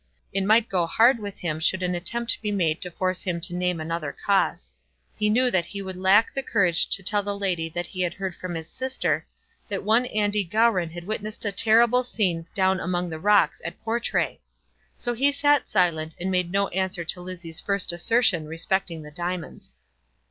[0.33, 3.53] It might go hard with him should an attempt be made to force him to
[3.55, 4.73] name another cause.
[5.15, 8.15] He knew that he would lack the courage to tell the lady that he had
[8.15, 9.27] heard from his sister
[9.69, 14.41] that one Andy Gowran had witnessed a terrible scene down among the rocks at Portray.
[14.97, 19.75] So he sat silent, and made no answer to Lizzie's first assertion respecting the diamonds.